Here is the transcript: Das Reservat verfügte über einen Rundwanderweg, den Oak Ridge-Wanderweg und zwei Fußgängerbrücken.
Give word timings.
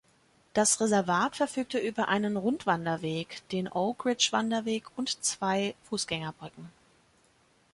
Das 0.53 0.81
Reservat 0.81 1.35
verfügte 1.35 1.77
über 1.77 2.07
einen 2.07 2.35
Rundwanderweg, 2.35 3.47
den 3.49 3.67
Oak 3.71 4.05
Ridge-Wanderweg 4.07 4.85
und 4.97 5.23
zwei 5.23 5.75
Fußgängerbrücken. 5.89 6.71